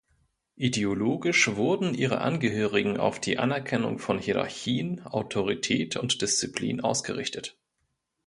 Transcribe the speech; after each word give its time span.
Ideologisch 0.55 1.55
wurden 1.57 1.93
ihre 1.93 2.21
Angehörigen 2.21 2.97
auf 2.97 3.19
die 3.21 3.37
Anerkennung 3.37 3.99
von 3.99 4.17
Hierarchien, 4.17 5.05
Autorität 5.05 5.95
und 5.95 6.23
Disziplin 6.23 6.81
ausgerichtet. 6.81 7.55